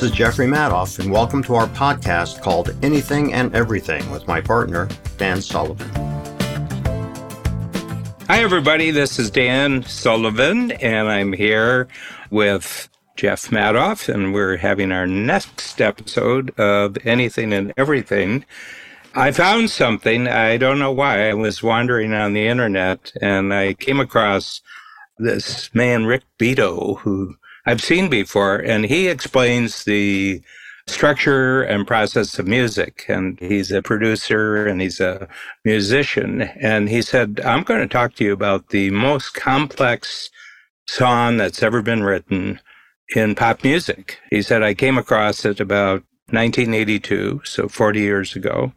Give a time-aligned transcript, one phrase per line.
[0.00, 4.40] This is Jeffrey Madoff, and welcome to our podcast called Anything and Everything with my
[4.40, 4.88] partner,
[5.18, 5.90] Dan Sullivan.
[8.26, 8.92] Hi, everybody.
[8.92, 11.86] This is Dan Sullivan, and I'm here
[12.30, 18.46] with Jeff Madoff, and we're having our next episode of Anything and Everything.
[19.14, 20.26] I found something.
[20.28, 21.28] I don't know why.
[21.28, 24.62] I was wandering on the internet and I came across
[25.18, 27.36] this man, Rick Beato, who
[27.70, 30.42] I've seen before, and he explains the
[30.88, 33.04] structure and process of music.
[33.08, 35.28] And he's a producer and he's a
[35.64, 36.42] musician.
[36.42, 40.30] And he said, I'm going to talk to you about the most complex
[40.88, 42.58] song that's ever been written
[43.14, 44.18] in pop music.
[44.30, 48.72] He said, I came across it about 1982, so 40 years ago.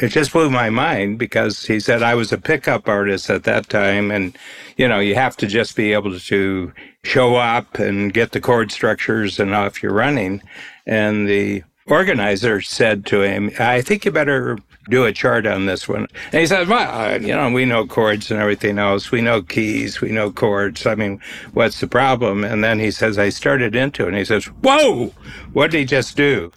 [0.00, 3.68] It just blew my mind because he said I was a pickup artist at that
[3.68, 4.10] time.
[4.10, 4.36] And,
[4.76, 8.70] you know, you have to just be able to show up and get the chord
[8.70, 10.42] structures and off you're running.
[10.86, 14.58] And the organizer said to him, I think you better
[14.88, 16.06] do a chart on this one.
[16.32, 19.10] And he said, well, you know, we know chords and everything else.
[19.10, 20.00] We know keys.
[20.00, 20.86] We know chords.
[20.86, 21.20] I mean,
[21.52, 22.44] what's the problem?
[22.44, 24.08] And then he says, I started into it.
[24.08, 25.12] And he says, whoa,
[25.52, 26.52] what did he just do?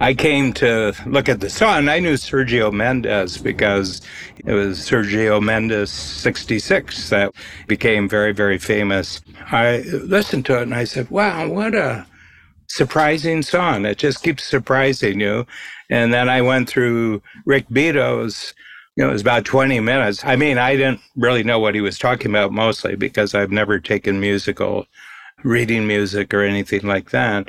[0.00, 1.88] I came to look at the song.
[1.88, 4.00] I knew Sergio Mendes because
[4.44, 7.34] it was Sergio Mendes 66 that
[7.66, 9.20] became very, very famous.
[9.50, 12.06] I listened to it and I said, wow, what a
[12.68, 13.84] surprising song.
[13.84, 15.46] It just keeps surprising you.
[15.90, 18.54] And then I went through Rick Beato's,
[18.94, 20.24] you know, it was about 20 minutes.
[20.24, 23.80] I mean, I didn't really know what he was talking about mostly because I've never
[23.80, 24.86] taken musical
[25.42, 27.48] reading music or anything like that.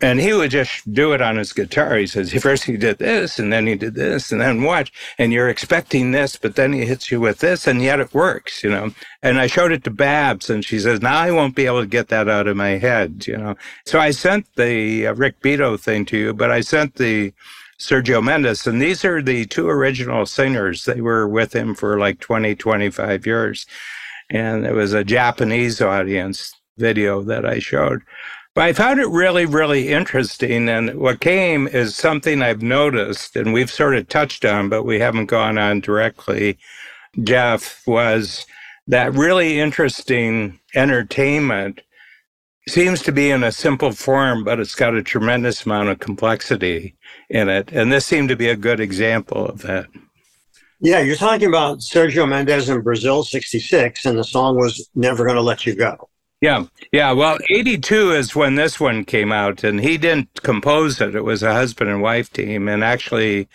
[0.00, 1.96] And he would just do it on his guitar.
[1.96, 4.92] He says, first he did this, and then he did this, and then watch.
[5.18, 8.62] And you're expecting this, but then he hits you with this, and yet it works,
[8.62, 8.92] you know.
[9.22, 11.86] And I showed it to Babs, and she says, now I won't be able to
[11.86, 13.56] get that out of my head, you know.
[13.86, 17.32] So I sent the uh, Rick Beato thing to you, but I sent the
[17.78, 20.84] Sergio Mendes, and these are the two original singers.
[20.84, 23.66] They were with him for like 20, 25 years.
[24.30, 28.02] And it was a Japanese audience video that I showed.
[28.58, 30.68] But I found it really, really interesting.
[30.68, 34.98] And what came is something I've noticed, and we've sort of touched on, but we
[34.98, 36.58] haven't gone on directly,
[37.22, 38.46] Jeff, was
[38.88, 41.82] that really interesting entertainment
[42.66, 46.96] seems to be in a simple form, but it's got a tremendous amount of complexity
[47.30, 47.70] in it.
[47.70, 49.86] And this seemed to be a good example of that.
[50.80, 55.42] Yeah, you're talking about Sergio Mendes in Brasil 66, and the song was Never Gonna
[55.42, 56.07] Let You Go.
[56.40, 57.12] Yeah, yeah.
[57.12, 61.16] Well, 82 is when this one came out, and he didn't compose it.
[61.16, 62.68] It was a husband and wife team.
[62.68, 63.48] And actually,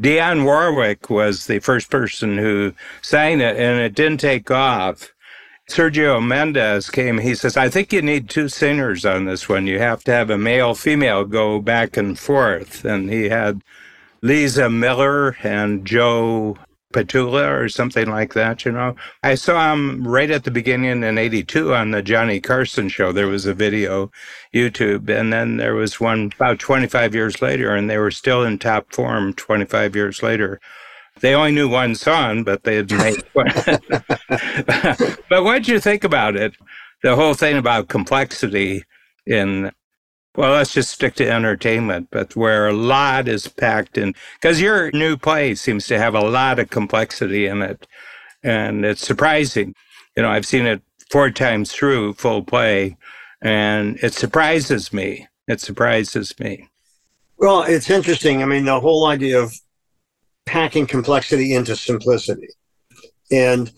[0.00, 2.72] Dionne Warwick was the first person who
[3.02, 5.12] sang it, and it didn't take off.
[5.68, 7.18] Sergio Mendes came.
[7.18, 9.66] He says, I think you need two singers on this one.
[9.66, 12.84] You have to have a male female go back and forth.
[12.84, 13.62] And he had
[14.22, 16.56] Leeza Miller and Joe
[16.92, 18.96] Petula or something like that, you know.
[19.22, 23.12] I saw him right at the beginning in 82 on the Johnny Carson show.
[23.12, 24.10] There was a video,
[24.54, 28.58] YouTube, and then there was one about 25 years later, and they were still in
[28.58, 30.60] top form 25 years later.
[31.20, 33.52] They only knew one song, but they had made one.
[35.28, 36.54] but what did you think about it?
[37.02, 38.84] The whole thing about complexity
[39.26, 39.72] in
[40.38, 44.88] well, let's just stick to entertainment, but where a lot is packed in, because your
[44.92, 47.88] new play seems to have a lot of complexity in it.
[48.44, 49.74] And it's surprising.
[50.16, 52.96] You know, I've seen it four times through full play,
[53.42, 55.26] and it surprises me.
[55.48, 56.68] It surprises me.
[57.38, 58.40] Well, it's interesting.
[58.40, 59.52] I mean, the whole idea of
[60.46, 62.50] packing complexity into simplicity.
[63.32, 63.72] And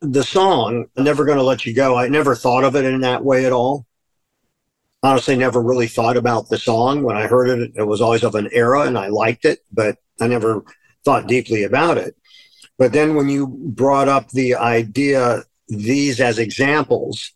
[0.00, 3.46] the song, Never Gonna Let You Go, I never thought of it in that way
[3.46, 3.86] at all
[5.04, 7.02] honestly never really thought about the song.
[7.02, 9.98] When I heard it, it was always of an era and I liked it, but
[10.18, 10.64] I never
[11.04, 12.16] thought deeply about it.
[12.78, 17.32] But then when you brought up the idea, these as examples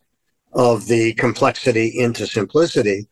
[0.55, 3.07] of the complexity into simplicity,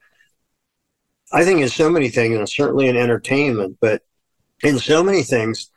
[1.32, 4.02] I think in so many things, and certainly in entertainment, but
[4.62, 5.70] in so many things,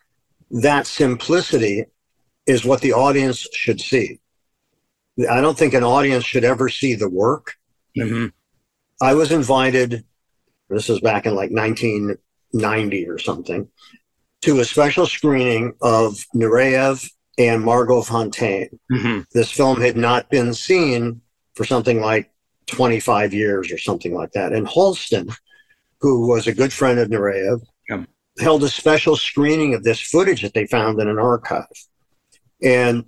[0.52, 1.86] that simplicity
[2.46, 4.22] is what the audience should see.
[5.30, 7.56] I don't think an audience should ever see the work.
[7.98, 8.28] Mm-hmm.
[9.02, 10.04] I was invited,
[10.70, 13.68] this is back in like 1990 or something,
[14.42, 18.70] to a special screening of Nureyev and Margot Fonteyn.
[18.92, 19.22] Mm-hmm.
[19.34, 21.22] This film had not been seen
[21.56, 22.32] for something like
[22.68, 24.54] 25 years or something like that.
[24.54, 25.34] And Halston,
[26.02, 28.04] who was a good friend of Nureyev, yeah.
[28.40, 31.66] held a special screening of this footage that they found in an archive.
[32.62, 33.06] And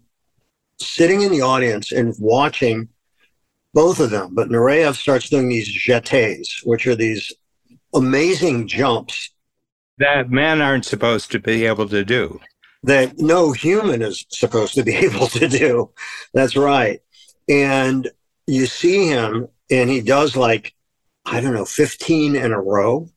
[0.79, 2.89] sitting in the audience and watching
[3.73, 4.33] both of them.
[4.33, 7.31] But Nureyev starts doing these jetés, which are these
[7.93, 9.31] amazing jumps
[10.01, 12.39] that men aren't supposed to be able to do.
[12.83, 15.91] That no human is supposed to be able to do.
[16.33, 16.99] That's right.
[17.47, 18.09] And
[18.47, 20.73] you see him, and he does like,
[21.25, 23.07] I don't know, 15 in a row,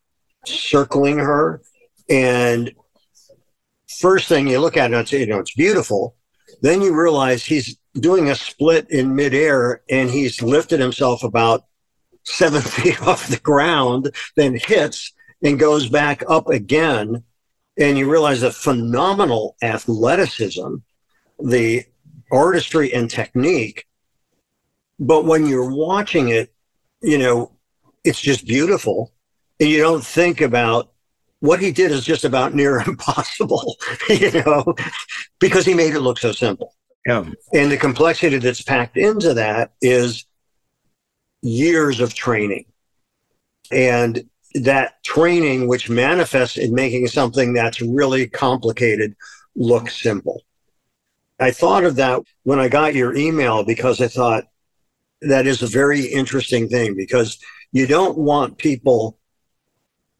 [0.44, 1.62] circling her.
[2.10, 2.72] And
[3.98, 6.16] first thing you look at it, it's, you know, it's beautiful.
[6.60, 11.64] Then you realize he's doing a split in midair and he's lifted himself about
[12.24, 15.12] seven feet off the ground, then hits
[15.42, 17.22] and goes back up again.
[17.76, 20.76] And you realize the phenomenal athleticism,
[21.42, 21.84] the
[22.30, 23.86] artistry and technique.
[25.00, 26.54] But when you're watching it,
[27.02, 27.52] you know,
[28.04, 29.12] it's just beautiful.
[29.58, 30.92] And you don't think about
[31.40, 33.76] what he did is just about near impossible,
[34.08, 34.74] you know,
[35.40, 36.74] because he made it look so simple.
[37.06, 37.24] Yeah.
[37.52, 40.24] And the complexity that's packed into that is
[41.42, 42.64] years of training.
[43.70, 44.24] And
[44.54, 49.14] that training, which manifests in making something that's really complicated
[49.56, 50.42] look simple.
[51.40, 54.44] I thought of that when I got your email because I thought
[55.20, 57.38] that is a very interesting thing because
[57.72, 59.18] you don't want people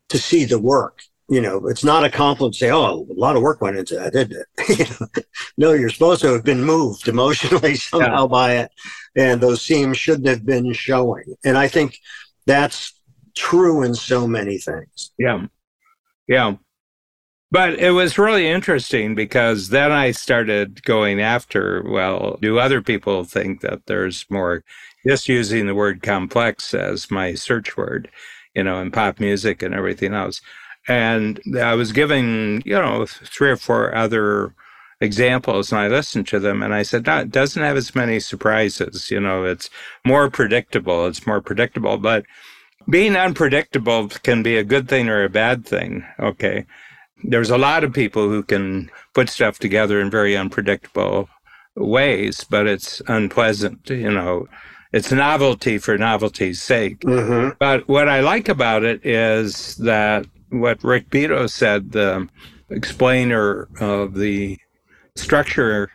[0.08, 1.02] to see the work.
[1.29, 3.94] You know, it's not a compliment to say, oh, a lot of work went into
[3.94, 5.26] that, didn't it?
[5.56, 8.26] no, you're supposed to have been moved emotionally somehow yeah.
[8.26, 8.71] by it.
[9.17, 11.35] And those seams shouldn't have been showing.
[11.44, 11.99] And I think
[12.47, 12.93] that's
[13.35, 15.12] true in so many things.
[15.19, 15.47] Yeah.
[16.29, 16.56] Yeah.
[17.50, 23.23] But it was really interesting because then I started going after, well, do other people
[23.23, 24.65] think that there's more,
[25.06, 28.11] just using the word complex as my search word,
[28.55, 30.41] you know, in pop music and everything else.
[30.86, 34.54] And I was giving, you know, three or four other
[35.00, 38.20] examples and I listened to them and I said, no, it doesn't have as many
[38.20, 39.10] surprises.
[39.10, 39.70] You know, it's
[40.04, 41.06] more predictable.
[41.06, 41.98] It's more predictable.
[41.98, 42.25] But
[42.88, 46.04] being unpredictable can be a good thing or a bad thing.
[46.19, 46.66] Okay.
[47.22, 51.28] There's a lot of people who can put stuff together in very unpredictable
[51.76, 54.46] ways, but it's unpleasant, you know.
[54.92, 57.00] It's novelty for novelty's sake.
[57.00, 57.56] Mm-hmm.
[57.58, 60.26] But what I like about it is that
[60.60, 62.28] what Rick Beato said, the
[62.70, 64.58] explainer of the
[65.14, 65.90] structure,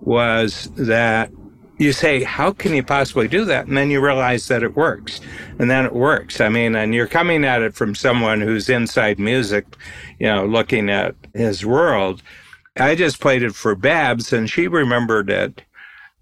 [0.00, 1.30] was that
[1.78, 3.66] you say, how can you possibly do that?
[3.66, 5.20] And then you realize that it works.
[5.58, 6.40] And then it works.
[6.40, 9.66] I mean, and you're coming at it from someone who's inside music,
[10.18, 12.22] you know, looking at his world.
[12.76, 15.62] I just played it for Babs and she remembered it.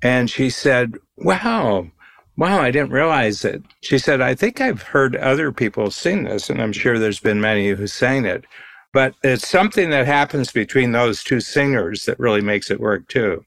[0.03, 1.91] And she said, wow,
[2.37, 3.63] wow, I didn't realize it.
[3.83, 7.41] She said, I think I've heard other people sing this, and I'm sure there's been
[7.41, 8.45] many who sang it.
[8.93, 13.45] But it's something that happens between those two singers that really makes it work too.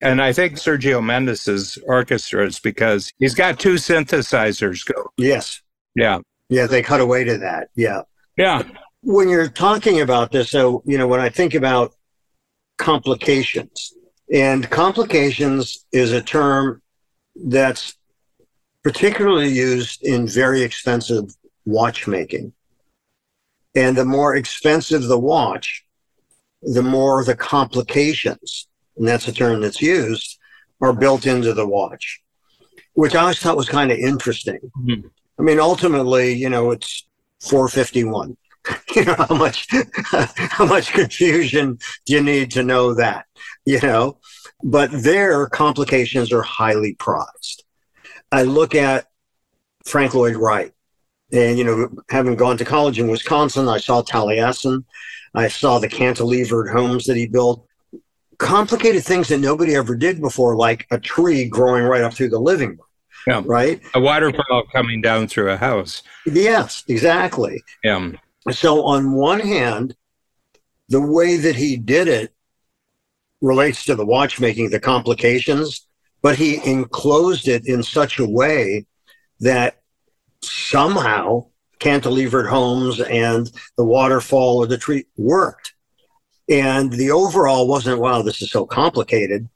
[0.00, 4.84] And I think Sergio Mendes's orchestra is because he's got two synthesizers.
[4.84, 5.10] Go.
[5.16, 5.62] Yes.
[5.94, 6.18] Yeah.
[6.48, 7.68] Yeah, they cut away to that.
[7.74, 8.02] Yeah.
[8.36, 8.62] Yeah.
[9.02, 11.94] When you're talking about this, so, you know, when I think about
[12.78, 13.94] complications,
[14.32, 16.82] and complications is a term
[17.34, 17.94] that's
[18.84, 21.34] particularly used in very expensive
[21.64, 22.52] watchmaking.
[23.74, 25.84] And the more expensive the watch,
[26.62, 30.38] the more the complications and that's a term that's used,
[30.80, 32.20] are built into the watch,
[32.94, 34.58] which I always thought was kind of interesting.
[34.78, 35.08] Mm-hmm.
[35.38, 37.06] I mean, ultimately, you know, it's
[37.42, 38.36] 451.
[38.96, 39.68] you know how much
[40.38, 43.26] how much confusion do you need to know that
[43.66, 44.18] you know
[44.62, 47.63] but their complications are highly prized
[48.32, 49.08] i look at
[49.84, 50.72] frank lloyd wright
[51.32, 54.84] and you know having gone to college in wisconsin i saw taliesin
[55.34, 57.66] i saw the cantilevered homes that he built
[58.38, 62.38] complicated things that nobody ever did before, like a tree growing right up through the
[62.38, 62.78] living room.
[63.26, 63.42] Yeah.
[63.44, 63.80] Right.
[63.94, 66.02] A waterfall coming down through a house.
[66.26, 67.62] Yes, exactly.
[67.82, 68.12] Yeah.
[68.50, 69.96] So on one hand,
[70.90, 72.34] the way that he did it
[73.40, 75.86] relates to the watchmaking, the complications,
[76.24, 78.86] but he enclosed it in such a way
[79.40, 79.82] that
[80.42, 81.44] somehow
[81.80, 85.74] cantilevered homes and the waterfall or the tree worked.
[86.48, 89.50] And the overall wasn't, wow, this is so complicated.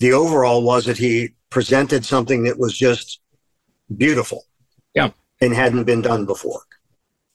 [0.00, 3.20] The overall was that he presented something that was just
[3.96, 4.44] beautiful.
[4.94, 5.10] Yeah.
[5.40, 6.62] And hadn't been done before.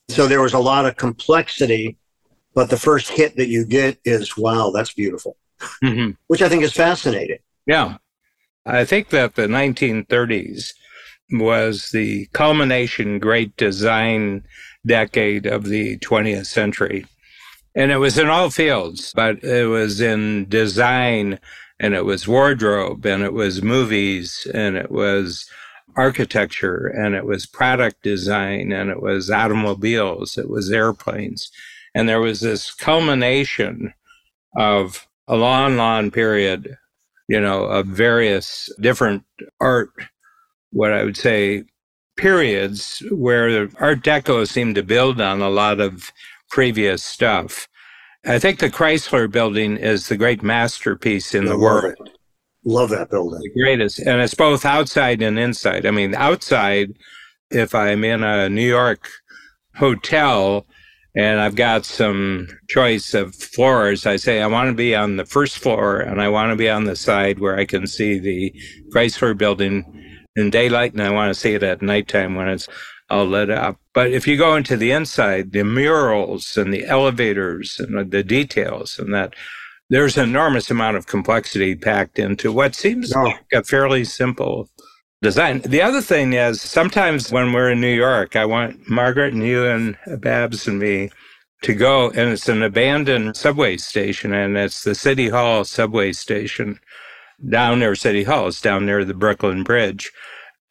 [0.09, 1.95] So there was a lot of complexity,
[2.53, 5.37] but the first hit that you get is, wow, that's beautiful,
[5.81, 6.11] mm-hmm.
[6.27, 7.39] which I think is fascinating.
[7.65, 7.95] Yeah.
[8.65, 10.73] I think that the 1930s
[11.31, 14.45] was the culmination great design
[14.85, 17.05] decade of the 20th century.
[17.75, 21.39] And it was in all fields, but it was in design
[21.79, 25.49] and it was wardrobe and it was movies and it was
[25.95, 31.51] architecture and it was product design and it was automobiles, it was airplanes.
[31.95, 33.93] And there was this culmination
[34.55, 36.77] of a long, long period,
[37.27, 39.23] you know, of various different
[39.59, 39.89] art,
[40.71, 41.63] what I would say,
[42.17, 46.11] periods where Art Deco seemed to build on a lot of
[46.49, 47.67] previous stuff.
[48.25, 51.95] I think the Chrysler building is the great masterpiece in I the world.
[51.99, 52.09] It.
[52.65, 53.39] Love that building.
[53.41, 53.99] The greatest.
[53.99, 55.85] And it's both outside and inside.
[55.85, 56.93] I mean, outside,
[57.49, 59.09] if I'm in a New York
[59.75, 60.65] hotel
[61.15, 65.25] and I've got some choice of floors, I say I want to be on the
[65.25, 68.53] first floor and I want to be on the side where I can see the
[68.93, 69.85] Chrysler building
[70.35, 72.67] in daylight and I want to see it at nighttime when it's
[73.09, 73.77] all lit up.
[73.93, 78.97] But if you go into the inside, the murals and the elevators and the details
[78.97, 79.35] and that
[79.89, 83.23] there's an enormous amount of complexity packed into what seems no.
[83.23, 84.69] like a fairly simple
[85.23, 85.61] design.
[85.61, 89.65] The other thing is sometimes when we're in New York, I want Margaret and you
[89.65, 91.09] and Babs and me
[91.63, 96.77] to go, and it's an abandoned subway station, and it's the City Hall subway station
[97.49, 98.49] down near City Hall.
[98.49, 100.11] It's down near the Brooklyn Bridge.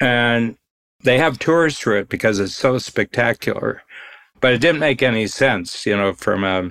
[0.01, 0.57] And
[1.03, 3.83] they have tours through it because it's so spectacular.
[4.41, 6.71] But it didn't make any sense, you know, from a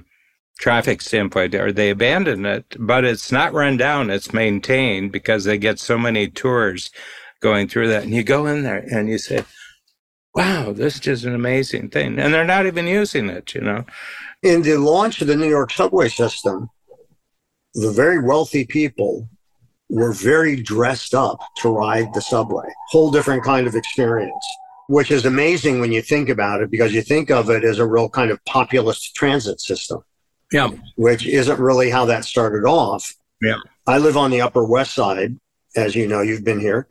[0.60, 2.76] traffic standpoint, or they abandoned it.
[2.80, 6.92] But it's not run down, it's maintained because they get so many tours
[7.42, 8.04] going through that.
[8.04, 9.44] And you go in there and you say,
[10.34, 12.18] wow, this is just an amazing thing.
[12.18, 13.84] And they're not even using it, you know.
[14.44, 16.70] In the launch of the New York subway system,
[17.74, 19.28] the very wealthy people
[19.90, 22.68] were very dressed up to ride the subway.
[22.90, 24.46] Whole different kind of experience,
[24.88, 27.86] which is amazing when you think about it because you think of it as a
[27.86, 30.02] real kind of populist transit system.
[30.52, 30.70] Yeah.
[30.96, 33.14] Which isn't really how that started off.
[33.42, 33.58] Yeah.
[33.88, 35.38] I live on the Upper West Side,
[35.76, 36.88] as you know, you've been here.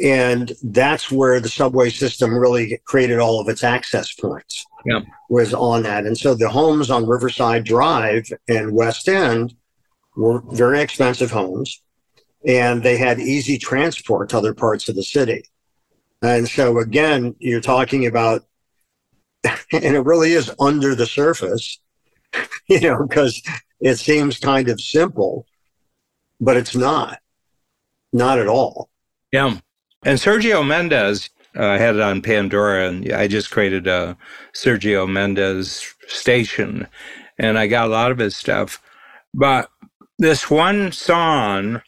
[0.00, 4.64] And that's where the subway system really created all of its access points.
[4.84, 5.00] Yeah.
[5.30, 6.04] Was on that.
[6.04, 9.54] And so the homes on Riverside Drive and West End
[10.16, 11.80] were very expensive homes
[12.46, 15.44] and they had easy transport to other parts of the city.
[16.22, 18.42] And so again, you're talking about,
[19.44, 21.80] and it really is under the surface,
[22.68, 23.42] you know, because
[23.80, 25.46] it seems kind of simple,
[26.40, 27.18] but it's not,
[28.12, 28.90] not at all.
[29.32, 29.58] Yeah.
[30.04, 34.16] And Sergio Mendes, uh, I had it on Pandora, and I just created a
[34.54, 36.86] Sergio Mendes station,
[37.38, 38.82] and I got a lot of his stuff.
[39.32, 39.70] But
[40.18, 41.82] this one song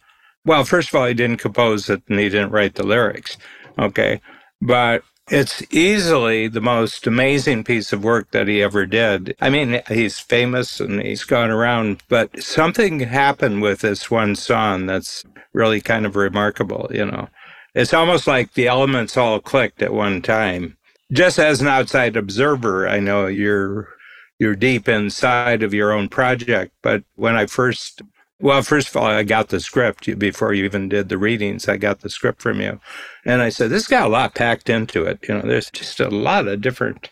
[0.47, 3.37] well, first of all, he didn't compose it and he didn't write the lyrics.
[3.79, 4.21] Okay.
[4.63, 9.35] But it's easily the most amazing piece of work that he ever did.
[9.41, 14.87] I mean, he's famous and he's gone around, but something happened with this one song
[14.87, 17.29] that's really kind of remarkable, you know.
[17.77, 20.79] It's almost like the elements all clicked at one time.
[21.13, 23.89] Just as an outside observer, I know you're
[24.39, 28.01] you're deep inside of your own project, but when I first
[28.41, 31.69] well, first of all, I got the script before you even did the readings.
[31.69, 32.81] I got the script from you.
[33.25, 35.21] And I said, this got a lot packed into it.
[35.27, 37.11] You know, there's just a lot of different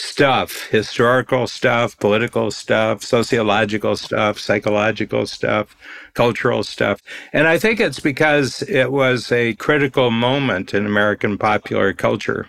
[0.00, 5.76] stuff historical stuff, political stuff, sociological stuff, psychological stuff,
[6.14, 7.00] cultural stuff.
[7.32, 12.48] And I think it's because it was a critical moment in American popular culture.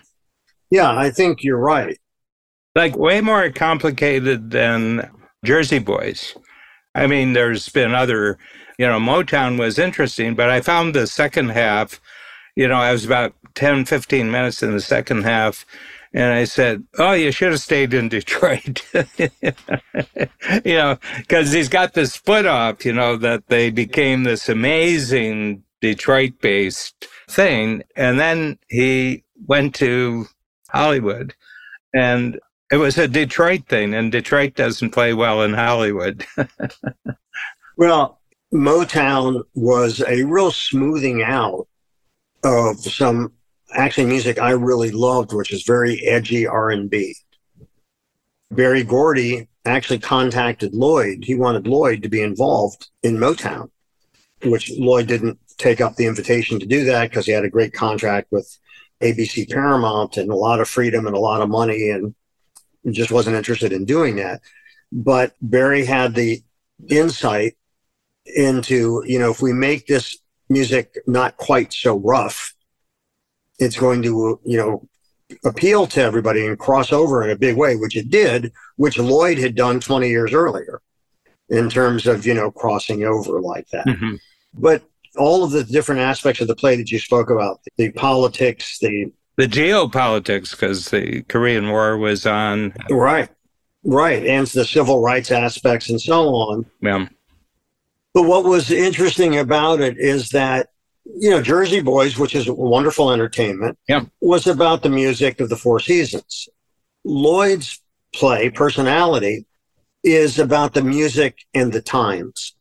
[0.70, 1.98] Yeah, I think you're right.
[2.74, 5.10] Like, way more complicated than
[5.44, 6.34] Jersey Boys.
[6.94, 8.38] I mean, there's been other,
[8.78, 12.00] you know, Motown was interesting, but I found the second half,
[12.56, 15.66] you know, I was about 10, 15 minutes in the second half.
[16.14, 18.84] And I said, Oh, you should have stayed in Detroit.
[20.64, 25.62] you know, because he's got this split off, you know, that they became this amazing
[25.80, 27.82] Detroit based thing.
[27.96, 30.26] And then he went to
[30.70, 31.34] Hollywood.
[31.94, 32.38] And
[32.72, 36.24] it was a Detroit thing, and Detroit doesn't play well in Hollywood.
[37.76, 38.18] well,
[38.52, 41.68] Motown was a real smoothing out
[42.42, 43.32] of some
[43.74, 47.16] actually music I really loved, which is very edgy R&B.
[48.50, 51.24] Berry Gordy actually contacted Lloyd.
[51.24, 53.70] He wanted Lloyd to be involved in Motown,
[54.44, 57.72] which Lloyd didn't take up the invitation to do that because he had a great
[57.72, 58.58] contract with
[59.00, 62.14] ABC Paramount and a lot of freedom and a lot of money and
[62.90, 64.40] just wasn't interested in doing that.
[64.90, 66.42] But Berry had the
[66.88, 67.56] insight
[68.26, 72.54] into, you know, if we make this music not quite so rough,
[73.62, 74.88] it's going to, you know,
[75.44, 79.38] appeal to everybody and cross over in a big way, which it did, which Lloyd
[79.38, 80.82] had done 20 years earlier
[81.48, 83.86] in terms of, you know, crossing over like that.
[83.86, 84.16] Mm-hmm.
[84.54, 84.82] But
[85.16, 89.12] all of the different aspects of the play that you spoke about, the politics, the
[89.36, 92.74] the geopolitics, because the Korean War was on.
[92.90, 93.30] Right,
[93.82, 96.66] right, and the civil rights aspects and so on.
[96.80, 97.08] Yeah.
[98.12, 100.68] But what was interesting about it is that
[101.22, 104.04] you know Jersey Boys, which is wonderful entertainment, yeah.
[104.20, 106.48] was about the music of the Four Seasons.
[107.04, 107.80] Lloyd's
[108.12, 109.46] play, Personality,
[110.02, 112.56] is about the music and the times.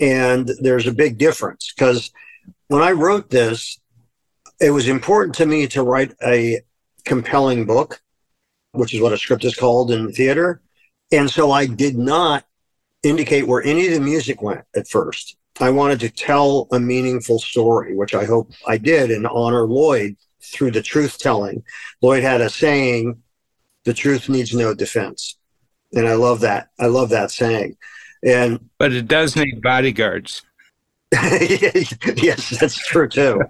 [0.00, 2.10] And there's a big difference because
[2.66, 3.78] when I wrote this,
[4.60, 6.62] it was important to me to write a
[7.04, 8.02] compelling book,
[8.72, 10.60] which is what a script is called in theater.
[11.12, 12.44] And so I did not
[13.04, 15.36] indicate where any of the music went at first.
[15.60, 20.16] I wanted to tell a meaningful story, which I hope I did and honor Lloyd
[20.42, 21.62] through the truth telling.
[22.02, 23.22] Lloyd had a saying,
[23.84, 25.38] the truth needs no defense.
[25.92, 26.68] And I love that.
[26.78, 27.76] I love that saying.
[28.24, 30.42] And but it does need bodyguards.
[31.12, 33.40] yes, that's true too.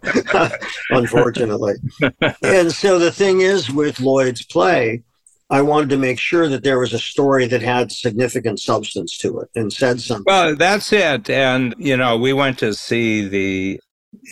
[0.90, 1.74] Unfortunately.
[2.42, 5.02] and so the thing is with Lloyd's play,
[5.48, 9.40] I wanted to make sure that there was a story that had significant substance to
[9.40, 10.24] it and said something.
[10.26, 11.30] Well, that's it.
[11.30, 13.80] And you know, we went to see the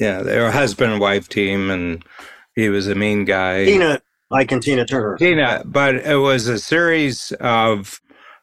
[0.01, 2.05] yeah, their husband and wife team and
[2.55, 3.65] he was a mean guy.
[3.65, 5.17] Tina I can Tina Turner.
[5.17, 8.01] Tina, but it was a series of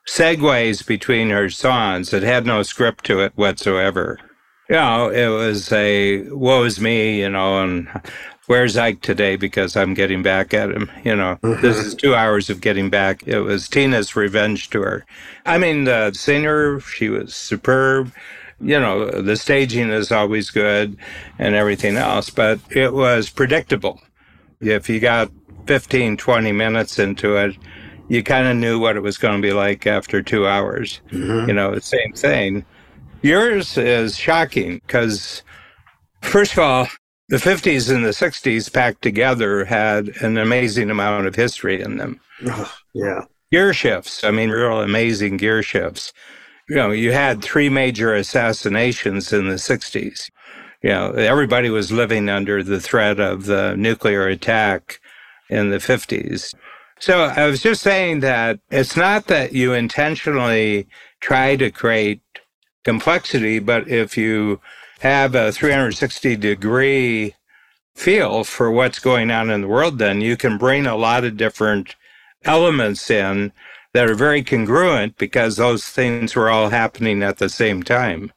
[0.07, 2.13] segues between her songs.
[2.13, 4.17] It had no script to it whatsoever.
[4.69, 7.89] You know, it was a woe is me, you know, and
[8.51, 10.91] where's Ike today because I'm getting back at him.
[11.05, 11.61] You know, mm-hmm.
[11.61, 13.23] this is two hours of getting back.
[13.25, 15.05] It was Tina's revenge tour.
[15.45, 18.11] I mean, the singer, she was superb.
[18.59, 20.97] You know, the staging is always good
[21.39, 24.01] and everything else, but it was predictable.
[24.59, 25.31] If you got
[25.67, 27.55] 15, 20 minutes into it,
[28.09, 30.99] you kind of knew what it was going to be like after two hours.
[31.11, 31.47] Mm-hmm.
[31.47, 32.65] You know, the same thing.
[33.21, 35.41] Yours is shocking because,
[36.21, 36.87] first of all,
[37.31, 42.19] the 50s and the 60s packed together had an amazing amount of history in them.
[42.93, 43.23] yeah.
[43.49, 44.25] Gear shifts.
[44.25, 46.11] I mean, real amazing gear shifts.
[46.67, 50.29] You know, you had three major assassinations in the 60s.
[50.83, 54.99] You know, everybody was living under the threat of the nuclear attack
[55.49, 56.53] in the 50s.
[56.99, 60.85] So I was just saying that it's not that you intentionally
[61.21, 62.21] try to create
[62.83, 64.59] complexity, but if you
[65.01, 67.33] have a 360 degree
[67.95, 71.37] feel for what's going on in the world, then you can bring a lot of
[71.37, 71.95] different
[72.43, 73.51] elements in
[73.93, 78.31] that are very congruent because those things were all happening at the same time.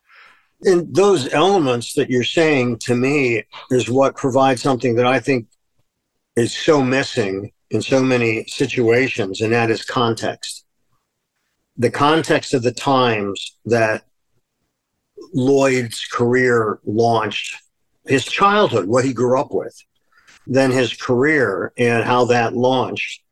[0.63, 5.47] And those elements that you're saying to me is what provides something that I think
[6.35, 10.65] is so missing in so many situations, and that is context.
[11.77, 14.05] The context of the times that
[15.33, 17.57] Lloyd's career launched,
[18.07, 19.75] his childhood, what he grew up with,
[20.47, 23.23] then his career and how that launched,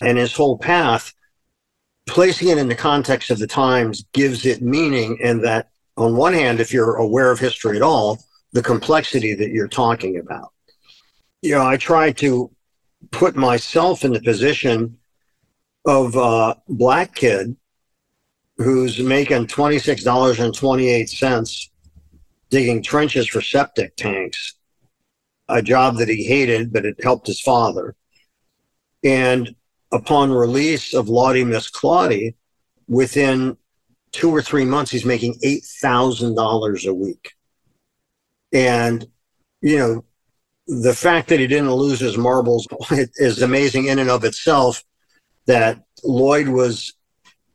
[0.00, 1.12] and his whole path,
[2.06, 5.18] placing it in the context of the times gives it meaning.
[5.22, 8.18] And that, on one hand, if you're aware of history at all,
[8.52, 10.54] the complexity that you're talking about
[11.44, 12.50] you know, I try to
[13.10, 14.96] put myself in the position
[15.84, 17.54] of a black kid
[18.56, 21.68] who's making $26.28
[22.50, 24.54] digging trenches for septic tanks,
[25.48, 27.96] a job that he hated, but it helped his father.
[29.02, 29.56] And
[29.90, 32.36] upon release of Lawdy Miss Clawdy,
[32.88, 33.56] within
[34.12, 37.32] two or three months, he's making $8,000 a week.
[38.52, 39.04] And,
[39.60, 40.04] you know,
[40.66, 42.66] the fact that he didn't lose his marbles
[43.16, 44.82] is amazing in and of itself.
[45.46, 46.94] That Lloyd was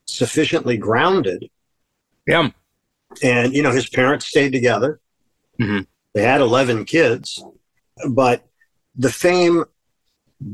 [0.09, 1.49] sufficiently grounded.
[2.27, 2.49] Yeah.
[3.23, 4.99] And, you know, his parents stayed together.
[5.59, 5.81] Mm-hmm.
[6.13, 7.43] They had 11 kids,
[8.09, 8.45] but
[8.95, 9.65] the fame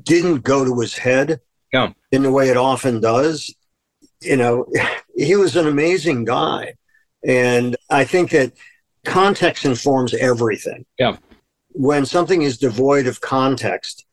[0.03, 1.41] didn't go to his head
[1.73, 1.93] yeah.
[2.11, 3.53] in the way it often does.
[4.21, 4.65] You know,
[5.15, 6.75] he was an amazing guy.
[7.25, 8.53] And I think that
[9.03, 10.85] context informs everything.
[10.97, 11.17] Yeah
[11.75, 14.05] when something is devoid of context,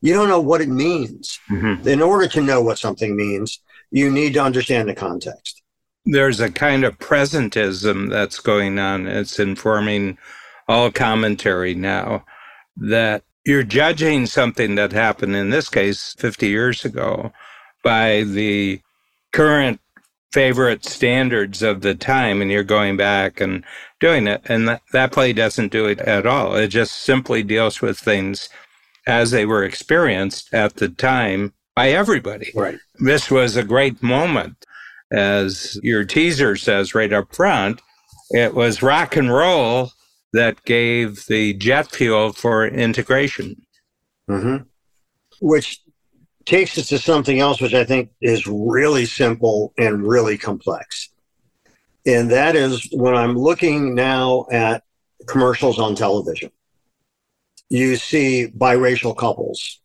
[0.00, 1.38] you don't know what it means.
[1.50, 1.88] Mm-hmm.
[1.88, 3.60] In order to know what something means,
[3.94, 5.62] you need to understand the context.
[6.04, 9.06] There's a kind of presentism that's going on.
[9.06, 10.18] It's informing
[10.66, 12.24] all commentary now
[12.76, 17.30] that you're judging something that happened in this case 50 years ago
[17.84, 18.80] by the
[19.32, 19.80] current
[20.32, 23.64] favorite standards of the time and you're going back and
[24.00, 24.42] doing it.
[24.46, 26.56] And that, that play doesn't do it at all.
[26.56, 28.48] It just simply deals with things
[29.06, 32.52] as they were experienced at the time by everybody.
[32.54, 32.78] Right.
[32.96, 34.64] This was a great moment.
[35.12, 37.80] As your teaser says right up front,
[38.30, 39.90] it was rock and roll
[40.32, 43.62] that gave the jet fuel for integration.
[44.28, 44.64] Mm-hmm.
[45.40, 45.80] Which
[46.44, 51.10] takes us to something else, which I think is really simple and really complex.
[52.06, 54.82] And that is when I'm looking now at
[55.26, 56.50] commercials on television,
[57.70, 59.80] you see biracial couples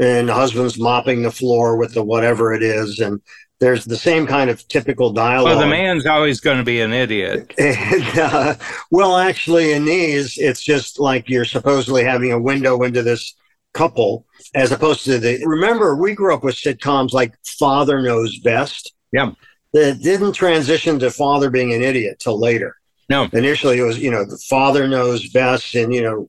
[0.00, 2.98] and the husbands mopping the floor with the whatever it is.
[2.98, 3.20] And
[3.60, 5.56] there's the same kind of typical dialogue.
[5.56, 7.54] Well, the man's always going to be an idiot.
[7.58, 8.54] And, uh,
[8.90, 13.34] well, actually, in these, it's just like you're supposedly having a window into this
[13.72, 15.44] couple as opposed to the.
[15.46, 18.92] Remember, we grew up with sitcoms like Father Knows Best.
[19.12, 19.32] Yeah.
[19.72, 22.76] That didn't transition to father being an idiot till later.
[23.10, 23.28] No.
[23.32, 25.74] Initially, it was, you know, the father knows best.
[25.74, 26.28] And, you know,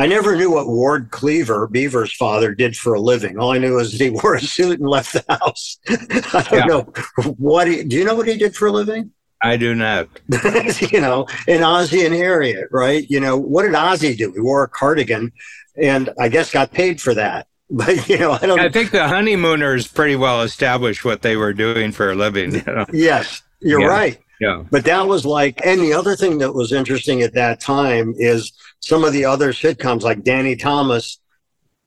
[0.00, 3.38] I never knew what Ward Cleaver, Beaver's father, did for a living.
[3.38, 5.78] All I knew is he wore a suit and left the house.
[5.88, 6.64] I don't yeah.
[6.64, 6.92] know
[7.36, 9.10] what he, do you know what he did for a living?
[9.42, 10.08] I do not.
[10.90, 13.06] you know, in Ozzie and Harriet, right?
[13.10, 14.32] You know, what did Ozzie do?
[14.32, 15.32] He wore a cardigan
[15.76, 17.46] and I guess got paid for that.
[17.68, 18.58] But you know, I don't.
[18.58, 22.54] I think the honeymooners pretty well established what they were doing for a living.
[22.54, 22.86] You know?
[22.92, 23.86] Yes, you're yeah.
[23.86, 24.18] right.
[24.40, 24.64] Yeah.
[24.70, 28.52] But that was like, and the other thing that was interesting at that time is
[28.80, 31.20] some of the other sitcoms, like Danny Thomas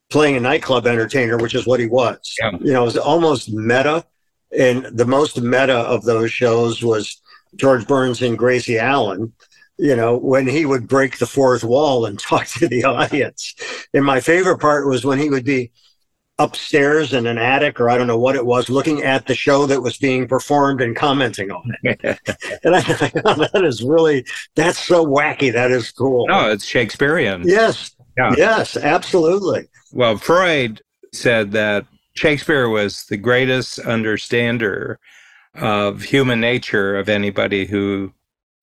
[0.10, 2.36] playing a nightclub entertainer, which is what he was.
[2.40, 2.52] Yeah.
[2.60, 4.06] You know, it was almost meta.
[4.58, 7.20] And the most meta of those shows was
[7.56, 9.34] George Burns and Gracie Allen
[9.78, 13.56] you know, when he would break the fourth wall and talk to the audience.
[13.94, 15.72] And my favorite part was when he would be
[16.40, 19.66] upstairs in an attic or I don't know what it was, looking at the show
[19.68, 22.00] that was being performed and commenting on it.
[22.64, 25.54] and I thought, oh, that is really, that's so wacky.
[25.54, 26.28] That is cool.
[26.28, 27.44] No, it's Shakespearean.
[27.46, 27.96] Yes.
[28.18, 28.34] Yeah.
[28.38, 29.68] Yes, absolutely.
[29.92, 35.00] Well, Freud said that Shakespeare was the greatest understander
[35.56, 38.12] of human nature of anybody who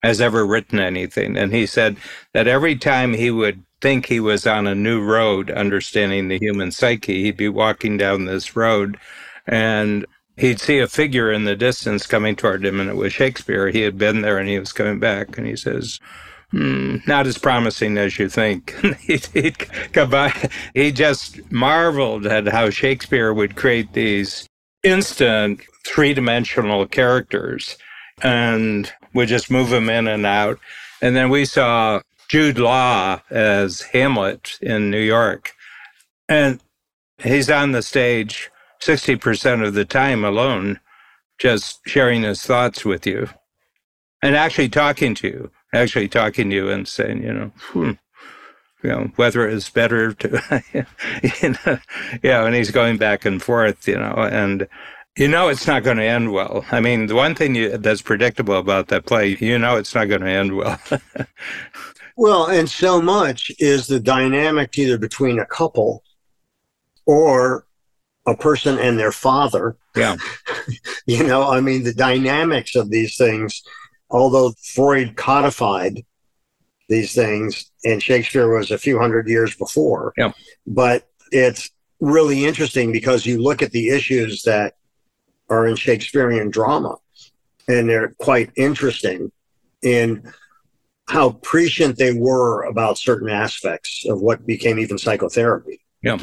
[0.03, 1.37] has ever written anything.
[1.37, 1.97] And he said
[2.33, 6.71] that every time he would think he was on a new road, understanding the human
[6.71, 8.97] psyche, he'd be walking down this road
[9.47, 10.05] and
[10.37, 13.69] he'd see a figure in the distance coming toward him, and it was Shakespeare.
[13.69, 15.99] He had been there and he was coming back, and he says,
[16.51, 18.75] Hmm, not as promising as you think.
[19.01, 19.57] he'd, he'd
[19.93, 20.49] come by.
[20.73, 24.47] He just marveled at how Shakespeare would create these
[24.83, 27.77] instant three dimensional characters
[28.21, 30.59] and would just move them in and out.
[31.01, 35.51] And then we saw Jude Law as Hamlet in New York.
[36.29, 36.61] And
[37.21, 38.49] he's on the stage
[38.81, 40.79] 60% of the time alone,
[41.39, 43.27] just sharing his thoughts with you
[44.21, 47.91] and actually talking to you, actually talking to you and saying, you know, hmm,
[48.81, 50.63] you know, whether it's better to,
[51.41, 51.79] you know,
[52.23, 54.69] yeah, and he's going back and forth, you know, and
[55.17, 56.63] you know it's not going to end well.
[56.71, 60.07] I mean, the one thing you, that's predictable about that play, you know it's not
[60.07, 60.79] going to end well.
[62.21, 66.03] well, and so much is the dynamic either between a couple
[67.07, 67.65] or
[68.27, 69.75] a person and their father.
[69.95, 70.17] Yeah.
[71.07, 73.63] you know, I mean, the dynamics of these things,
[74.11, 76.05] although Freud codified
[76.87, 80.13] these things and Shakespeare was a few hundred years before.
[80.15, 80.33] Yeah.
[80.67, 84.75] But it's really interesting because you look at the issues that
[85.49, 86.97] are in Shakespearean drama,
[87.67, 89.31] and they're quite interesting
[89.81, 90.31] in
[91.11, 95.81] how prescient they were about certain aspects of what became even psychotherapy.
[96.01, 96.19] Yeah.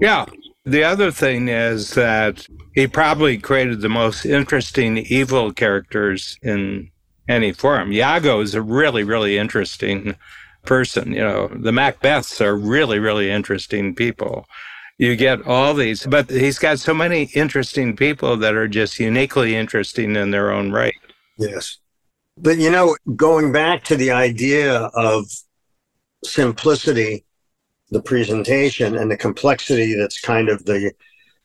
[0.00, 0.24] Yeah.
[0.64, 6.90] The other thing is that he probably created the most interesting evil characters in
[7.28, 7.92] any form.
[7.92, 10.16] Iago is a really, really interesting
[10.64, 11.12] person.
[11.12, 14.46] You know, the Macbeths are really, really interesting people
[14.98, 19.56] you get all these, but he's got so many interesting people that are just uniquely
[19.56, 20.94] interesting in their own right.
[21.38, 21.78] Yes.
[22.42, 25.24] But, you know, going back to the idea of
[26.24, 27.24] simplicity,
[27.90, 30.92] the presentation, and the complexity that's kind of the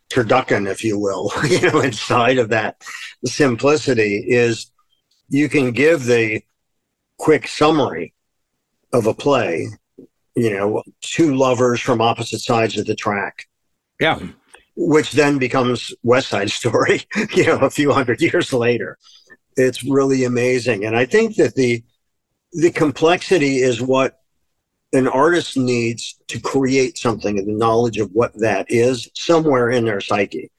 [0.10, 2.84] turducken, if you will, you know, inside of that
[3.26, 4.72] simplicity is
[5.30, 6.42] you can give the
[7.18, 8.14] quick summary
[8.92, 9.68] of a play
[10.38, 13.48] you know, two lovers from opposite sides of the track.
[14.00, 14.20] Yeah.
[14.76, 17.02] Which then becomes West Side Story,
[17.34, 19.00] you know, a few hundred years later.
[19.58, 20.86] It's really amazing.
[20.86, 21.84] And I think that the
[22.54, 24.22] the complexity is what
[24.94, 29.84] an artist needs to create something and the knowledge of what that is somewhere in
[29.84, 30.50] their psyche.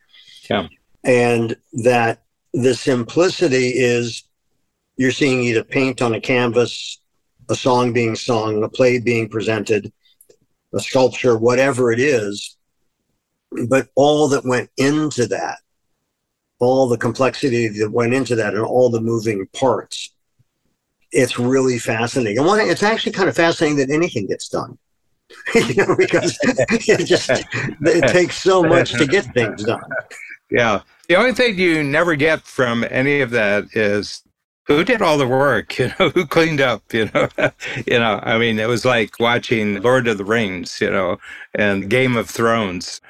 [0.51, 0.69] Yeah.
[1.03, 4.25] And that the simplicity is
[4.97, 7.01] you're seeing either paint on a canvas
[7.49, 9.93] a song being sung, a play being presented,
[10.75, 12.57] a sculpture, whatever it is.
[13.69, 15.59] But all that went into that,
[16.61, 20.11] all the complexity that went into that, and all the moving parts
[21.13, 22.39] it's really fascinating.
[22.39, 24.79] And one it's actually kind of fascinating that anything gets done.
[25.55, 29.83] you know, because it just it takes so much to get things done.
[30.51, 30.81] Yeah.
[31.09, 34.23] The only thing you never get from any of that is
[34.67, 37.29] who did all the work, you know, who cleaned up, you know,
[37.87, 41.19] you know, I mean, it was like watching Lord of the Rings, you know,
[41.55, 43.01] and Game of Thrones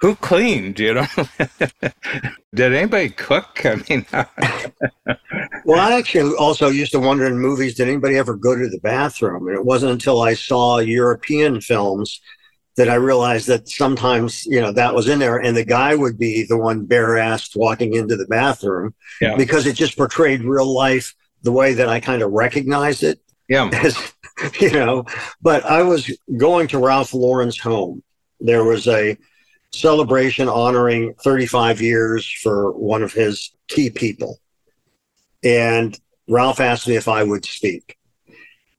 [0.00, 1.06] who cleaned you know?
[2.54, 3.64] Did anybody cook?
[3.64, 4.06] I mean
[5.64, 8.80] well i actually also used to wonder in movies did anybody ever go to the
[8.80, 9.48] bathroom?
[9.48, 12.20] And it wasn't until i saw european films
[12.76, 16.18] that i realized that sometimes you know that was in there and the guy would
[16.18, 19.36] be the one bare-assed walking into the bathroom yeah.
[19.36, 23.70] because it just portrayed real life the way that i kind of recognized it yeah.
[23.72, 24.12] as,
[24.60, 25.04] you know.
[25.40, 28.02] But i was going to ralph lauren's home.
[28.40, 29.16] There was a
[29.72, 34.38] celebration honoring 35 years for one of his key people.
[35.44, 35.98] And
[36.28, 37.96] Ralph asked me if I would speak.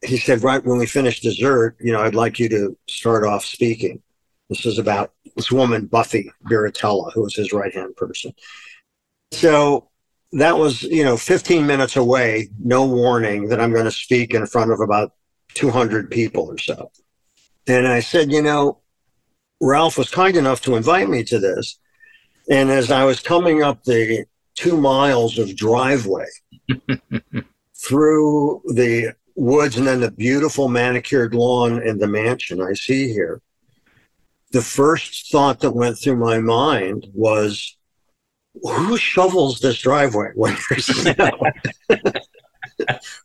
[0.03, 3.45] He said, right when we finish dessert, you know, I'd like you to start off
[3.45, 4.01] speaking.
[4.49, 8.33] This is about this woman, Buffy Birrittella, who was his right hand person.
[9.31, 9.89] So
[10.33, 14.45] that was, you know, 15 minutes away, no warning that I'm going to speak in
[14.45, 15.13] front of about
[15.53, 16.91] 200 people or so.
[17.67, 18.79] And I said, you know,
[19.59, 21.79] Ralph was kind enough to invite me to this.
[22.49, 26.27] And as I was coming up the two miles of driveway
[27.75, 33.41] through the woods and then the beautiful manicured lawn in the mansion I see here,
[34.51, 37.75] the first thought that went through my mind was,
[38.63, 41.29] who shovels this driveway when there's snow?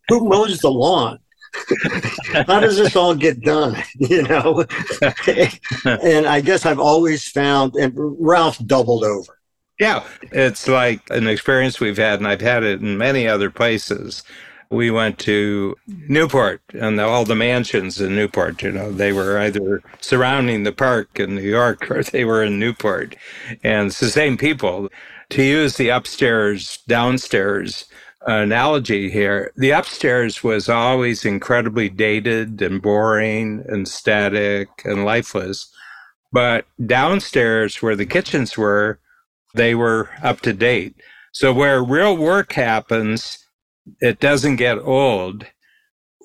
[0.09, 1.19] who mows the lawn?
[2.47, 3.77] How does this all get done?
[3.99, 4.65] You know,
[5.85, 9.39] and I guess I've always found, and Ralph doubled over.
[9.79, 14.23] Yeah, it's like an experience we've had, and I've had it in many other places.
[14.71, 18.63] We went to Newport and all the mansions in Newport.
[18.63, 22.59] You know, they were either surrounding the park in New York or they were in
[22.59, 23.17] Newport.
[23.63, 24.89] And it's the same people.
[25.31, 27.87] To use the upstairs, downstairs
[28.27, 29.53] analogy here.
[29.57, 35.71] The upstairs was always incredibly dated and boring and static and lifeless.
[36.33, 39.01] But downstairs, where the kitchens were,
[39.55, 40.97] they were up to date.
[41.33, 43.39] So where real work happens,
[44.01, 45.47] it doesn't get old.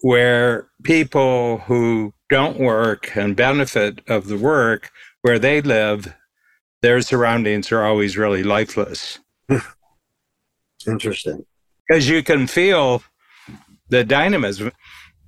[0.01, 4.91] Where people who don't work and benefit of the work
[5.23, 6.13] where they live,
[6.81, 9.19] their surroundings are always really lifeless.
[10.87, 11.46] Interesting
[11.87, 13.03] because you can feel
[13.89, 14.71] the dynamism.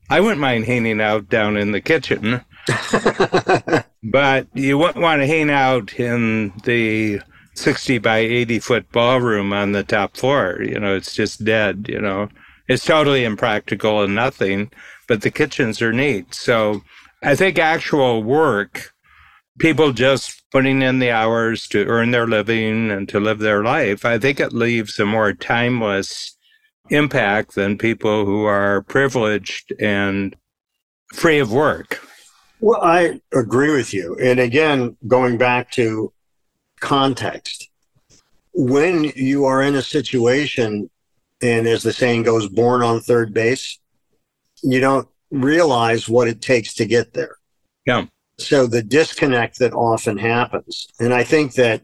[0.10, 2.44] I wouldn't mind hanging out down in the kitchen,
[4.04, 7.22] but you wouldn't want to hang out in the
[7.54, 10.62] 60 by 80 foot ballroom on the top floor.
[10.62, 12.30] You know, it's just dead, you know.
[12.68, 14.72] It's totally impractical and nothing,
[15.08, 16.34] but the kitchens are neat.
[16.34, 16.82] So
[17.24, 18.94] I think actual work,
[19.60, 24.06] people just putting in the hours to earn their living and to live their life,
[24.06, 26.36] I think it leaves a more timeless
[26.90, 30.36] impact than people who are privileged and
[31.14, 32.02] free of work.
[32.60, 34.18] Well, I agree with you.
[34.22, 36.12] And again, going back to
[36.82, 37.70] context,
[38.54, 40.90] when you are in a situation,
[41.42, 43.80] and as the saying goes, born on third base,
[44.62, 47.36] you don't realize what it takes to get there.
[47.86, 48.08] Yeah.
[48.38, 50.88] So the disconnect that often happens.
[51.00, 51.84] And I think that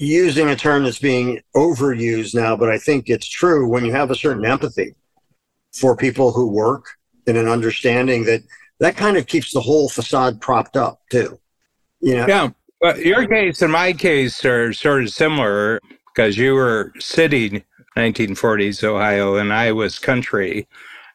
[0.00, 4.10] using a term that's being overused now, but I think it's true when you have
[4.10, 4.94] a certain empathy
[5.74, 6.86] for people who work
[7.26, 8.40] and an understanding that
[8.80, 11.38] that kind of keeps the whole facade propped up too.
[12.00, 12.26] You know?
[12.26, 12.48] Yeah.
[12.80, 17.62] Well, your case and my case are sort of similar because you were city
[17.94, 20.66] 1940s Ohio and I was country.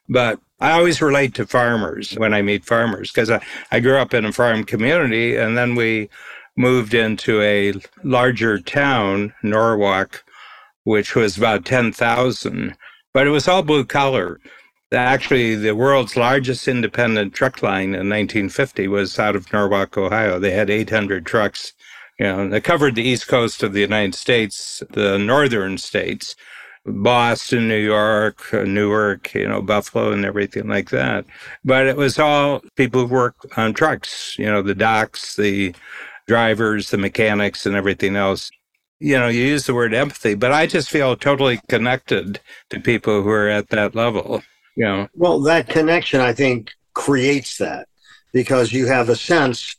[0.08, 4.14] But I always relate to farmers when I meet farmers because I, I grew up
[4.14, 6.08] in a farm community and then we
[6.58, 10.24] moved into a larger town, Norwalk,
[10.84, 12.76] which was about 10,000,
[13.14, 14.40] but it was all blue collar.
[14.92, 20.40] Actually, the world's largest independent truck line in 1950 was out of Norwalk, Ohio.
[20.40, 21.74] They had 800 trucks.
[22.20, 26.36] You know, they covered the east coast of the United States, the northern states,
[26.86, 31.26] Boston, New York, uh, Newark, you know, Buffalo, and everything like that.
[31.66, 35.74] But it was all people who worked on trucks, you know, the docks, the
[36.28, 38.50] drivers, the mechanics, and everything else.
[39.00, 43.22] You know, you use the word empathy, but I just feel totally connected to people
[43.22, 44.42] who are at that level.
[44.78, 47.88] You know, well, that connection, I think, creates that
[48.34, 49.76] because you have a sense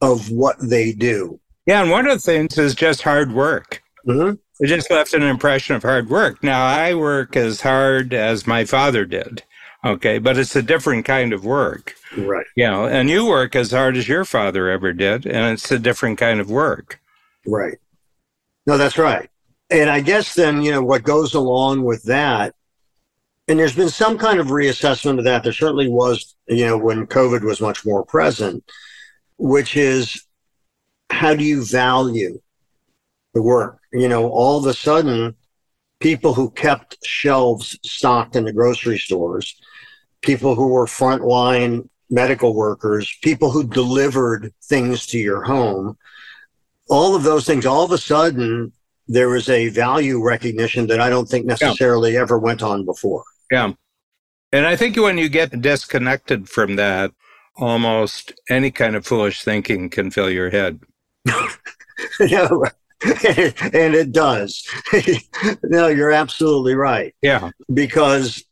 [0.00, 1.40] of what they do.
[1.66, 3.82] Yeah, and one of the things is just hard work.
[4.06, 4.34] Mm-hmm.
[4.60, 6.42] It just left an impression of hard work.
[6.42, 9.42] Now, I work as hard as my father did.
[9.84, 10.18] Okay.
[10.18, 11.94] But it's a different kind of work.
[12.16, 12.46] Right.
[12.56, 15.78] You know, and you work as hard as your father ever did, and it's a
[15.78, 17.00] different kind of work.
[17.46, 17.78] Right.
[18.66, 19.28] No, that's right.
[19.70, 22.54] And I guess then, you know, what goes along with that,
[23.48, 25.42] and there's been some kind of reassessment of that.
[25.42, 28.62] There certainly was, you know, when COVID was much more present,
[29.38, 30.24] which is
[31.10, 32.40] how do you value
[33.34, 33.78] the work?
[33.92, 35.34] You know, all of a sudden,
[36.00, 39.58] people who kept shelves stocked in the grocery stores,
[40.22, 45.96] people who were frontline medical workers, people who delivered things to your home,
[46.88, 48.72] all of those things, all of a sudden,
[49.08, 52.20] there was a value recognition that I don't think necessarily yeah.
[52.20, 53.24] ever went on before.
[53.50, 53.72] Yeah.
[54.52, 57.12] And I think when you get disconnected from that,
[57.56, 60.80] almost any kind of foolish thinking can fill your head.
[62.20, 62.64] no,
[63.04, 64.66] and it does.
[65.64, 67.14] no, you're absolutely right.
[67.22, 67.50] Yeah.
[67.72, 68.44] Because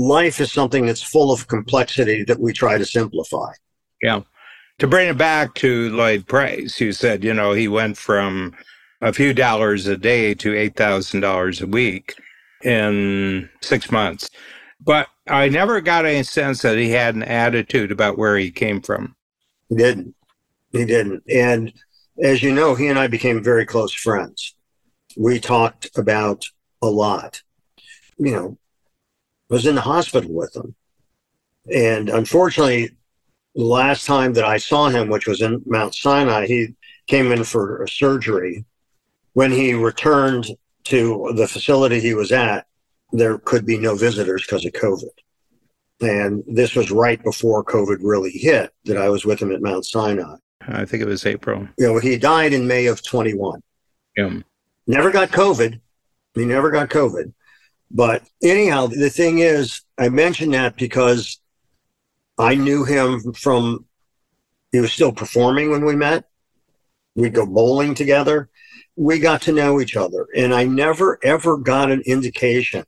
[0.00, 3.52] life is something that's full of complexity that we try to simplify.
[4.02, 4.22] Yeah.
[4.78, 8.54] To bring it back to Lloyd Price, who said, you know, he went from
[9.02, 12.14] a few dollars a day to $8,000 a week
[12.64, 14.30] in six months.
[14.80, 18.80] But I never got any sense that he had an attitude about where he came
[18.80, 19.14] from.
[19.68, 20.14] He didn't.
[20.72, 21.24] He didn't.
[21.28, 21.72] And
[22.22, 24.54] as you know, he and I became very close friends.
[25.16, 26.46] We talked about
[26.80, 27.42] a lot.
[28.16, 28.58] You know,
[29.50, 30.74] was in the hospital with him.
[31.72, 32.96] And unfortunately,
[33.54, 36.74] the last time that I saw him, which was in Mount Sinai, he
[37.06, 38.64] came in for a surgery.
[39.34, 40.46] When he returned
[40.84, 42.66] to the facility he was at,
[43.12, 45.10] there could be no visitors because of COVID.
[46.00, 49.84] And this was right before COVID really hit that I was with him at Mount
[49.84, 50.36] Sinai.
[50.62, 51.68] I think it was April.
[51.78, 53.60] You know, he died in May of 21.
[54.16, 54.40] Yeah.
[54.86, 55.80] Never got COVID.
[56.34, 57.32] He never got COVID.
[57.90, 61.40] But anyhow, the thing is, I mentioned that because
[62.38, 63.84] I knew him from,
[64.72, 66.24] he was still performing when we met.
[67.16, 68.48] We'd go bowling together.
[68.96, 70.28] We got to know each other.
[70.36, 72.84] And I never, ever got an indication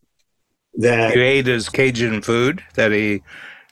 [0.75, 1.15] that.
[1.15, 3.23] You ate his Cajun food that he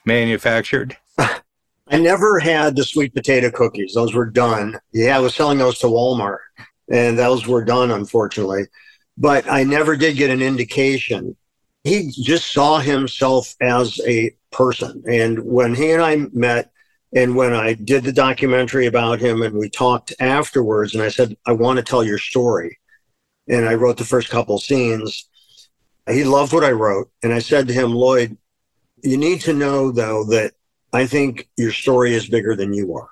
[0.05, 0.97] manufactured?
[1.17, 3.93] I never had the sweet potato cookies.
[3.93, 4.79] Those were done.
[4.93, 6.39] Yeah, I was selling those to Walmart,
[6.89, 8.63] and those were done, unfortunately.
[9.17, 11.35] But I never did get an indication.
[11.83, 15.03] He just saw himself as a person.
[15.09, 16.71] And when he and I met,
[17.13, 21.35] and when I did the documentary about him, and we talked afterwards, and I said,
[21.45, 22.79] I want to tell your story.
[23.47, 25.27] And I wrote the first couple scenes.
[26.09, 27.11] He loved what I wrote.
[27.21, 28.37] And I said to him, Lloyd,
[29.03, 30.53] you need to know, though, that
[30.93, 33.09] I think your story is bigger than you are.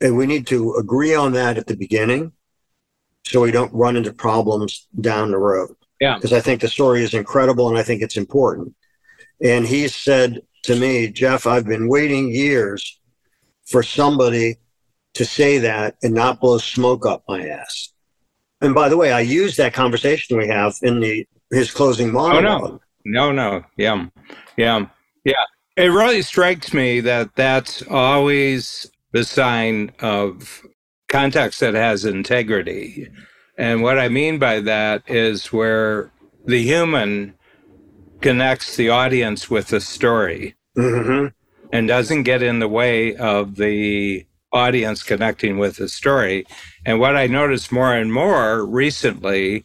[0.00, 2.32] And we need to agree on that at the beginning
[3.28, 5.74] so we don't run into problems down the road.
[6.00, 6.14] Yeah.
[6.14, 8.74] Because I think the story is incredible and I think it's important.
[9.42, 12.98] And he said to me, Jeff, I've been waiting years
[13.66, 14.56] for somebody
[15.14, 17.92] to say that and not blow smoke up my ass.
[18.60, 22.62] And by the way, I used that conversation we have in the his closing monologue.
[22.62, 23.32] Oh, no.
[23.32, 23.64] No, no.
[23.76, 24.06] Yeah.
[24.56, 24.86] Yeah.
[25.24, 25.44] Yeah.
[25.76, 30.62] It really strikes me that that's always the sign of
[31.08, 33.08] context that has integrity.
[33.56, 36.12] And what I mean by that is where
[36.44, 37.34] the human
[38.20, 41.26] connects the audience with the story mm-hmm.
[41.72, 46.46] and doesn't get in the way of the audience connecting with the story.
[46.86, 49.64] And what I noticed more and more recently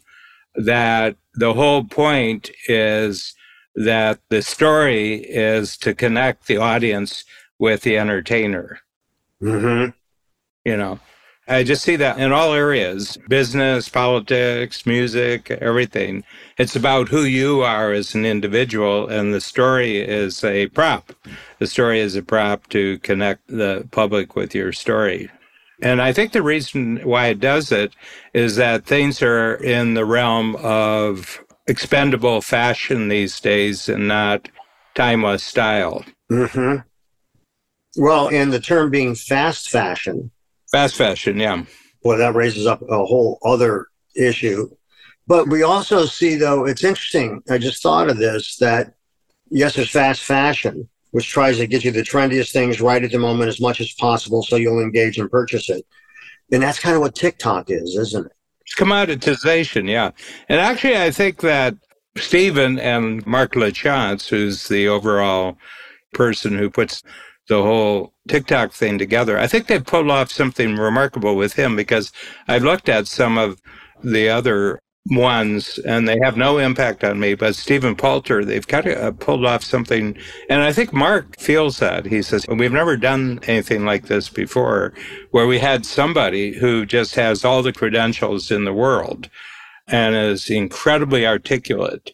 [0.56, 3.34] that the whole point is
[3.76, 7.24] that the story is to connect the audience
[7.58, 8.80] with the entertainer.
[9.42, 9.92] Mm-hmm.
[10.66, 11.00] You know,
[11.48, 16.24] I just see that in all areas business, politics, music, everything.
[16.58, 21.14] It's about who you are as an individual, and the story is a prop.
[21.60, 25.30] The story is a prop to connect the public with your story.
[25.82, 27.94] And I think the reason why it does it
[28.34, 34.48] is that things are in the realm of expendable fashion these days and not
[34.96, 36.06] timeless style.
[36.32, 36.78] Mm-hmm.
[38.02, 40.32] Well, and the term being fast fashion.
[40.74, 41.65] Fast fashion, yeah.
[42.03, 44.69] Well, that raises up a whole other issue.
[45.28, 47.43] But we also see, though, it's interesting.
[47.47, 48.95] I just thought of this that
[49.51, 53.19] yes, there's fast fashion, which tries to get you the trendiest things right at the
[53.19, 55.86] moment as much as possible so you'll engage and purchase it.
[56.51, 58.32] And that's kind of what TikTok is, isn't it?
[58.61, 60.09] It's commoditization, yeah.
[60.49, 61.76] And actually, I think that
[62.17, 65.55] Stephen and Mark LaChance, who's the overall
[66.13, 67.03] person who puts
[67.48, 72.12] the whole TikTok thing together, I think they pulled off something remarkable with him because
[72.48, 73.62] I've looked at some of
[74.04, 77.36] the other ones and they have no impact on me.
[77.36, 80.18] But Stephen Poulter, they've kind of uh, pulled off something.
[80.50, 82.06] And I think Mark feels that.
[82.06, 84.94] He says, We've never done anything like this before,
[85.32, 89.30] where we had somebody who just has all the credentials in the world
[89.88, 92.14] and is incredibly articulate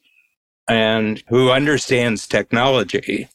[0.67, 3.29] and who understands technology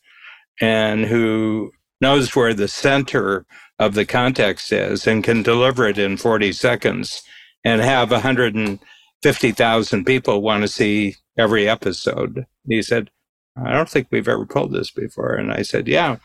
[0.60, 1.72] and who
[2.04, 3.46] knows where the center
[3.78, 7.22] of the context is and can deliver it in 40 seconds
[7.64, 12.44] and have 150,000 people want to see every episode.
[12.68, 13.10] He said,
[13.56, 15.34] I don't think we've ever pulled this before.
[15.34, 16.16] And I said, Yeah.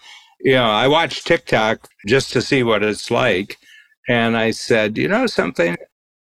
[0.41, 3.55] You know, I watched TikTok just to see what it's like.
[4.09, 5.77] And I said, You know something?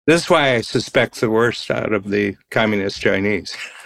[0.07, 3.57] This is why I suspect the worst out of the communist Chinese.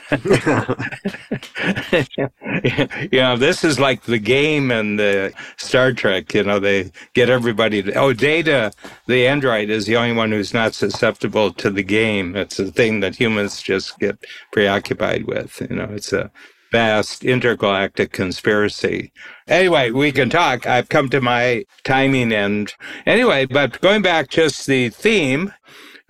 [3.11, 6.35] you know, this is like the game and the Star Trek.
[6.35, 8.73] You know, they get everybody to, oh, Data,
[9.07, 12.37] the android, is the only one who's not susceptible to the game.
[12.37, 14.19] It's a thing that humans just get
[14.53, 15.61] preoccupied with.
[15.69, 16.31] You know, it's a
[16.71, 19.13] vast intergalactic conspiracy.
[19.47, 20.67] Anyway, we can talk.
[20.67, 22.75] I've come to my timing end.
[23.07, 25.53] Anyway, but going back just the theme,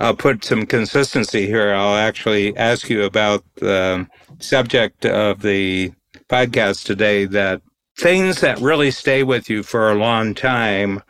[0.02, 1.72] I'll put some consistency here.
[1.72, 4.08] I'll actually ask you about the
[4.40, 5.92] subject of the
[6.28, 7.62] podcast today that
[7.96, 11.04] things that really stay with you for a long time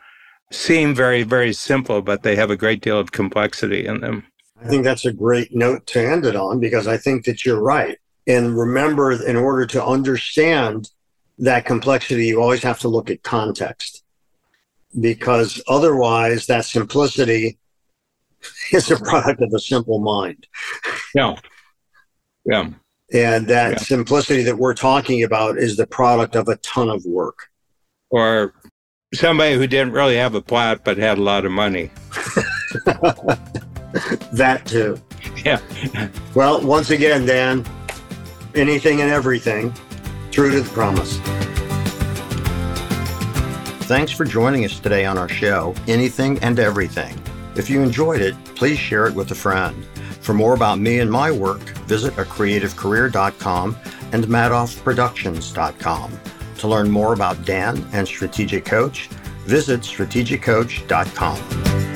[0.51, 4.27] seem very, very simple, but they have a great deal of complexity in them.
[4.63, 7.61] I think that's a great note to end it on because I think that you're
[7.61, 7.97] right.
[8.27, 10.91] And remember, in order to understand
[11.39, 14.03] that complexity, you always have to look at context
[15.01, 17.57] because otherwise, that simplicity
[18.71, 20.47] is a product of a simple mind.
[21.13, 21.35] Yeah.
[22.45, 22.69] Yeah.
[23.13, 23.77] And that yeah.
[23.77, 27.49] simplicity that we're talking about is the product of a ton of work.
[28.09, 28.53] Or
[29.13, 31.91] somebody who didn't really have a plot but had a lot of money.
[34.31, 34.99] that too.
[35.45, 35.59] Yeah.
[36.33, 37.65] well, once again, Dan,
[38.55, 39.73] anything and everything,
[40.31, 41.19] true to the promise.
[43.87, 47.22] Thanks for joining us today on our show, Anything and Everything.
[47.55, 49.85] If you enjoyed it, please share it with a friend.
[50.21, 53.77] For more about me and my work, visit acreativecareer.com
[54.11, 56.19] and madoffproductions.com.
[56.59, 59.07] To learn more about Dan and Strategic Coach,
[59.45, 61.92] visit strategiccoach.com.